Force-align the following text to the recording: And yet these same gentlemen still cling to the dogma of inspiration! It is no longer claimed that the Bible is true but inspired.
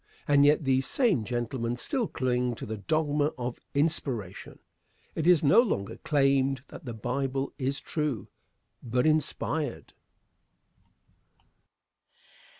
And 0.27 0.43
yet 0.43 0.63
these 0.63 0.87
same 0.87 1.23
gentlemen 1.25 1.77
still 1.77 2.07
cling 2.07 2.55
to 2.55 2.65
the 2.65 2.77
dogma 2.77 3.25
of 3.37 3.59
inspiration! 3.75 4.57
It 5.13 5.27
is 5.27 5.43
no 5.43 5.61
longer 5.61 5.97
claimed 5.97 6.63
that 6.69 6.85
the 6.85 6.93
Bible 6.95 7.53
is 7.59 7.79
true 7.79 8.27
but 8.81 9.05
inspired. 9.05 9.93